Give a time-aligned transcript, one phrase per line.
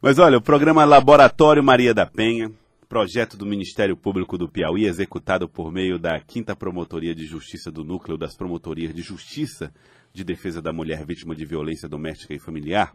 [0.00, 2.52] Mas olha, o programa Laboratório Maria da Penha,
[2.88, 7.82] projeto do Ministério Público do Piauí, executado por meio da 5 Promotoria de Justiça do
[7.82, 9.74] Núcleo das Promotorias de Justiça
[10.12, 12.94] de Defesa da Mulher Vítima de Violência Doméstica e Familiar,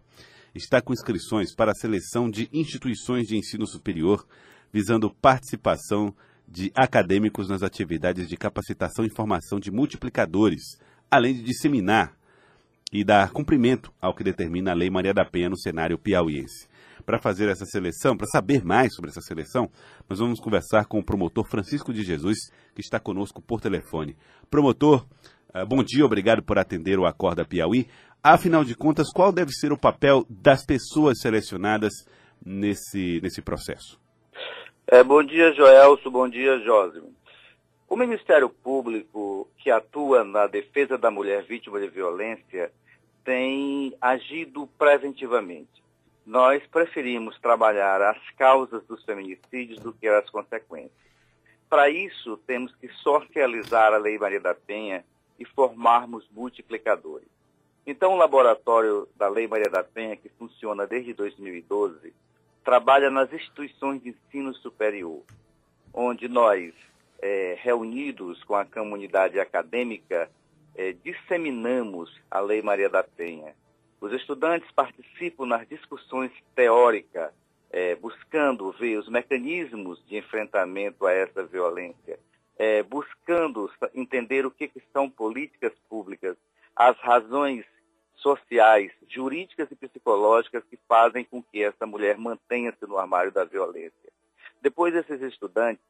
[0.55, 4.25] está com inscrições para a seleção de instituições de ensino superior,
[4.71, 6.15] visando participação
[6.47, 10.79] de acadêmicos nas atividades de capacitação e formação de multiplicadores,
[11.11, 12.15] além de disseminar
[12.93, 16.71] e dar cumprimento ao que determina a Lei Maria da Penha no cenário piauiense.
[17.05, 19.69] Para fazer essa seleção, para saber mais sobre essa seleção,
[20.09, 22.37] nós vamos conversar com o promotor Francisco de Jesus,
[22.73, 24.15] que está conosco por telefone.
[24.49, 25.05] Promotor,
[25.53, 27.87] eh, bom dia, obrigado por atender o Acorda Piauí.
[28.23, 31.91] Afinal de contas, qual deve ser o papel das pessoas selecionadas
[32.45, 33.99] nesse, nesse processo?
[34.87, 36.09] É, bom dia, Joelso.
[36.09, 37.13] Bom dia, Jósimo.
[37.89, 42.71] O Ministério Público, que atua na defesa da mulher vítima de violência,
[43.23, 45.82] tem agido preventivamente.
[46.25, 50.91] Nós preferimos trabalhar as causas dos feminicídios do que as consequências.
[51.69, 55.03] Para isso, temos que socializar a Lei Maria da Penha
[55.39, 57.27] e formarmos multiplicadores.
[57.85, 62.13] Então, o laboratório da Lei Maria da Penha, que funciona desde 2012,
[62.63, 65.21] trabalha nas instituições de ensino superior,
[65.93, 66.73] onde nós,
[67.21, 70.29] é, reunidos com a comunidade acadêmica,
[70.75, 73.53] é, disseminamos a Lei Maria da Penha.
[74.03, 77.31] Os estudantes participam nas discussões teóricas,
[77.71, 82.19] é, buscando ver os mecanismos de enfrentamento a essa violência,
[82.57, 86.35] é, buscando entender o que, que são políticas públicas,
[86.75, 87.63] as razões
[88.15, 94.11] sociais, jurídicas e psicológicas que fazem com que essa mulher mantenha-se no armário da violência.
[94.61, 95.81] Depois, esses estudantes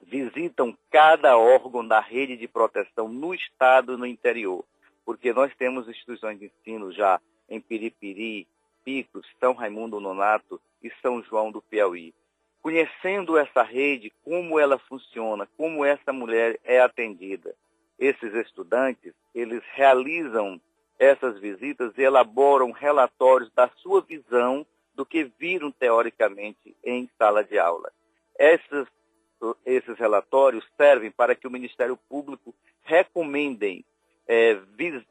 [0.00, 4.64] visitam cada órgão da rede de proteção no estado e no interior,
[5.04, 8.46] porque nós temos instituições de ensino já em Piripiri,
[8.84, 12.14] Picos, São Raimundo Nonato e São João do Piauí.
[12.62, 17.54] Conhecendo essa rede, como ela funciona, como essa mulher é atendida.
[17.98, 20.60] Esses estudantes, eles realizam
[20.98, 27.58] essas visitas e elaboram relatórios da sua visão do que viram teoricamente em sala de
[27.58, 27.90] aula.
[28.38, 28.86] Esses,
[29.64, 33.84] esses relatórios servem para que o Ministério Público recomendem
[34.30, 34.58] é,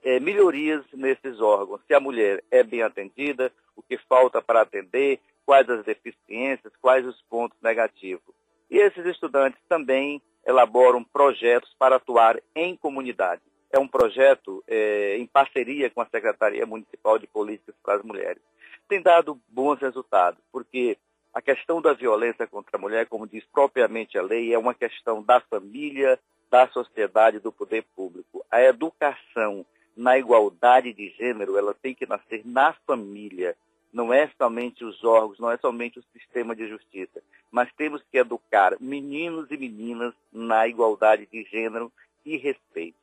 [0.03, 1.81] é, melhorias nesses órgãos.
[1.85, 7.05] Se a mulher é bem atendida, o que falta para atender, quais as deficiências, quais
[7.05, 8.33] os pontos negativos.
[8.69, 13.41] E esses estudantes também elaboram projetos para atuar em comunidade
[13.71, 18.41] é um projeto é, em parceria com a Secretaria Municipal de Políticas para as Mulheres.
[18.87, 20.97] Tem dado bons resultados, porque
[21.33, 25.21] a questão da violência contra a mulher, como diz propriamente a lei, é uma questão
[25.21, 28.45] da família, da sociedade, do poder público.
[28.49, 29.65] A educação
[29.95, 33.55] na igualdade de gênero, ela tem que nascer na família.
[33.91, 37.21] Não é somente os órgãos, não é somente o sistema de justiça,
[37.51, 41.91] mas temos que educar meninos e meninas na igualdade de gênero
[42.25, 42.97] e respeito.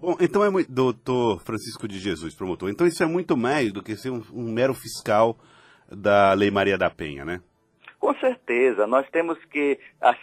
[0.00, 0.70] Bom, então é muito.
[0.70, 2.70] Doutor Francisco de Jesus, promotor.
[2.70, 5.38] Então isso é muito mais do que ser um, um mero fiscal
[5.90, 7.42] da Lei Maria da Penha, né?
[7.98, 8.86] Com certeza.
[8.86, 9.78] Nós temos que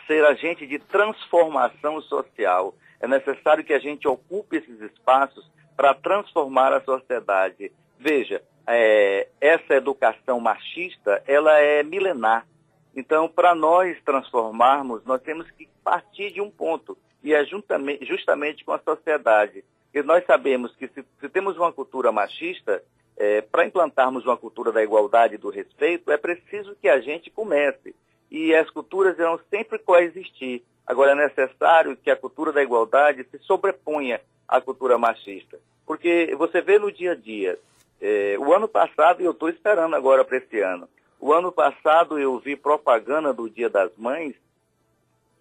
[0.08, 2.74] ser agente de transformação social.
[3.00, 7.72] É necessário que a gente ocupe esses espaços para transformar a sociedade.
[8.00, 12.48] Veja, é, essa educação machista, ela é milenar.
[12.96, 18.72] Então, para nós transformarmos, nós temos que partir de um ponto e é justamente com
[18.72, 19.66] a sociedade.
[19.94, 22.84] E nós sabemos que se, se temos uma cultura machista,
[23.18, 27.30] é, para implantarmos uma cultura da igualdade e do respeito, é preciso que a gente
[27.30, 27.96] comece.
[28.30, 30.64] E as culturas irão sempre coexistir.
[30.86, 35.58] Agora é necessário que a cultura da igualdade se sobreponha à cultura machista.
[35.86, 37.58] Porque você vê no dia a dia,
[38.02, 40.90] é, o ano passado, e eu estou esperando agora para esse ano,
[41.20, 44.36] o ano passado eu vi propaganda do Dia das Mães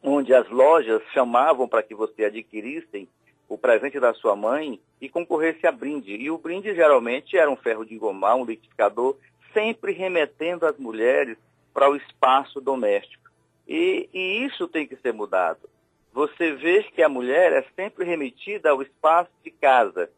[0.04, 3.08] onde as lojas chamavam para que você adquirissem
[3.49, 6.15] o presente da sua mãe e concorresse a brinde.
[6.15, 9.16] E o brinde geralmente era um ferro de engomar, um liquidificador,
[9.53, 11.36] sempre remetendo as mulheres
[11.72, 13.30] para o espaço doméstico.
[13.66, 15.68] E, e, isso tem que ser mudado.
[16.13, 20.10] Você vê que a mulher é sempre remetida ao espaço de casa.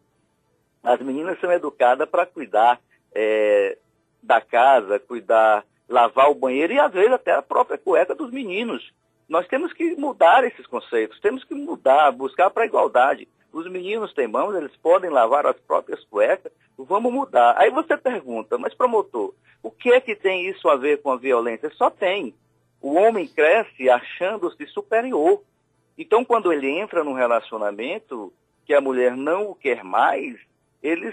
[0.83, 2.81] As meninas são educadas para cuidar
[3.15, 3.79] é,
[4.23, 8.93] da casa, cuidar, lavar o banheiro e às vezes até a própria cueca dos meninos.
[9.29, 13.29] Nós temos que mudar esses conceitos, temos que mudar, buscar para a igualdade.
[13.53, 17.55] Os meninos têm mãos, eles podem lavar as próprias cuecas, vamos mudar.
[17.59, 21.17] Aí você pergunta, mas promotor, o que é que tem isso a ver com a
[21.17, 21.71] violência?
[21.71, 22.35] Só tem.
[22.81, 25.43] O homem cresce achando-se superior.
[25.99, 28.33] Então, quando ele entra num relacionamento
[28.65, 30.39] que a mulher não o quer mais,
[30.83, 31.13] ele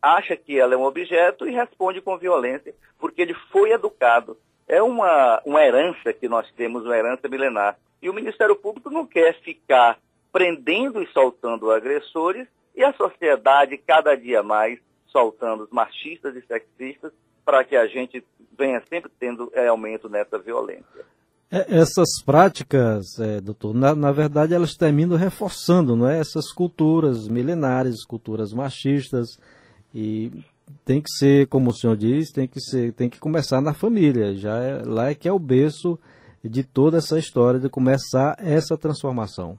[0.00, 4.36] acha que ela é um objeto e responde com violência, porque ele foi educado.
[4.68, 7.76] É uma, uma herança que nós temos, uma herança milenar.
[8.00, 9.98] E o Ministério Público não quer ficar
[10.32, 17.12] prendendo e soltando agressores e a sociedade cada dia mais soltando os machistas e sexistas
[17.44, 18.24] para que a gente
[18.58, 21.04] venha sempre tendo é, aumento nessa violência.
[21.50, 26.18] É, essas práticas, é, doutor, na, na, verdade elas terminam reforçando não é?
[26.18, 29.38] essas culturas milenares, culturas machistas,
[29.94, 30.32] e
[30.84, 34.34] tem que ser, como o senhor diz, tem que, ser, tem que começar na família,
[34.34, 35.98] já é, lá é que é o berço
[36.44, 39.58] de toda essa história de começar essa transformação.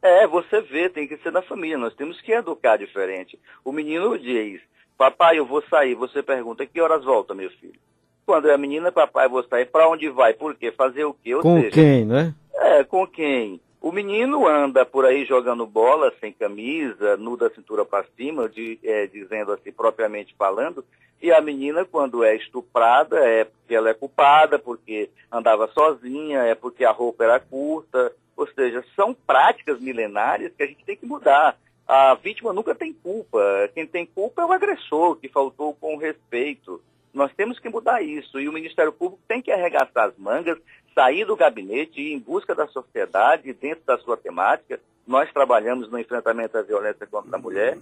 [0.00, 3.38] É, você vê, tem que ser na família, nós temos que educar diferente.
[3.64, 4.60] O menino diz,
[4.96, 7.78] papai, eu vou sair, você pergunta, que horas volta, meu filho?
[8.24, 10.34] Quando é a menina, papai, vou sair, para onde vai?
[10.34, 10.70] Por quê?
[10.70, 11.34] Fazer o quê?
[11.34, 12.34] Ou com seja, quem, né?
[12.54, 13.60] É, com quem?
[13.88, 18.78] O menino anda por aí jogando bola sem camisa, nu da cintura para cima, de,
[18.84, 20.84] é, dizendo assim, propriamente falando,
[21.22, 26.54] e a menina, quando é estuprada, é porque ela é culpada, porque andava sozinha, é
[26.54, 31.06] porque a roupa era curta, ou seja, são práticas milenares que a gente tem que
[31.06, 31.56] mudar.
[31.86, 33.40] A vítima nunca tem culpa,
[33.72, 36.78] quem tem culpa é o agressor, que faltou com respeito.
[37.18, 40.56] Nós temos que mudar isso e o Ministério Público tem que arregaçar as mangas,
[40.94, 44.78] sair do gabinete e ir em busca da sociedade dentro da sua temática.
[45.04, 47.76] Nós trabalhamos no enfrentamento à violência contra a mulher,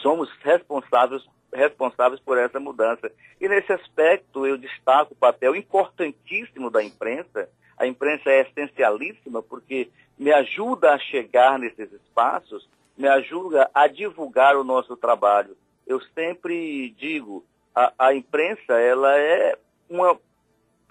[0.00, 1.22] somos responsáveis
[1.52, 3.12] responsáveis por essa mudança.
[3.38, 7.46] E nesse aspecto eu destaco o papel importantíssimo da imprensa.
[7.76, 12.66] A imprensa é essencialíssima porque me ajuda a chegar nesses espaços,
[12.96, 15.54] me ajuda a divulgar o nosso trabalho.
[15.86, 19.56] Eu sempre digo, a, a imprensa ela é
[19.88, 20.18] uma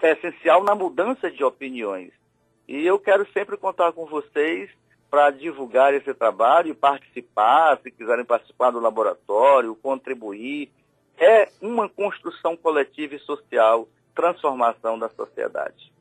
[0.02, 2.10] é essencial na mudança de opiniões.
[2.66, 4.70] E eu quero sempre contar com vocês
[5.10, 10.70] para divulgar esse trabalho participar, se quiserem participar do laboratório, contribuir.
[11.18, 15.92] É uma construção coletiva e social, transformação da sociedade.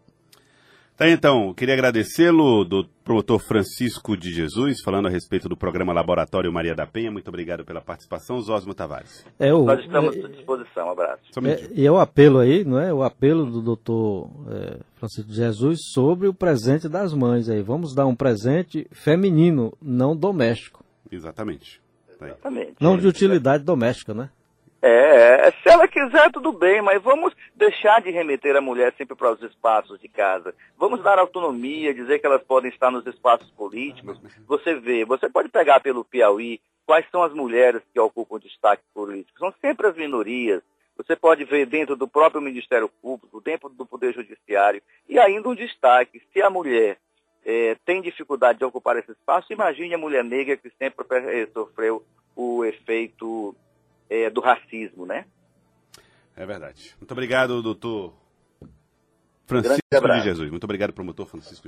[0.99, 6.51] Tá, então, queria agradecê-lo, do promotor Francisco de Jesus, falando a respeito do programa Laboratório
[6.51, 7.09] Maria da Penha.
[7.09, 9.25] Muito obrigado pela participação, Zosmo Tavares.
[9.39, 11.21] É o, Nós estamos é, à disposição, um abraço.
[11.45, 12.93] É, e é o apelo aí, não é?
[12.93, 17.61] O apelo do doutor é, Francisco de Jesus sobre o presente das mães aí.
[17.61, 20.83] Vamos dar um presente feminino, não doméstico.
[21.09, 21.81] Exatamente.
[22.19, 22.73] Tá Exatamente.
[22.81, 24.29] Não de utilidade doméstica, né?
[24.81, 29.15] É, é, se ela quiser, tudo bem, mas vamos deixar de remeter a mulher sempre
[29.15, 30.55] para os espaços de casa.
[30.77, 34.19] Vamos dar autonomia, dizer que elas podem estar nos espaços políticos.
[34.47, 39.37] Você vê, você pode pegar pelo Piauí quais são as mulheres que ocupam destaque político.
[39.37, 40.61] São sempre as minorias.
[40.95, 45.55] Você pode ver dentro do próprio Ministério Público, dentro do Poder Judiciário, e ainda um
[45.55, 46.21] destaque.
[46.33, 46.97] Se a mulher
[47.45, 51.05] é, tem dificuldade de ocupar esse espaço, imagine a mulher negra que sempre
[51.53, 52.03] sofreu
[52.35, 53.55] o efeito
[54.09, 55.25] é, do racismo, né?
[56.35, 56.95] É verdade.
[56.99, 58.13] Muito obrigado, doutor
[59.45, 60.49] Francisco de Jesus.
[60.49, 61.67] Muito obrigado, promotor Francisco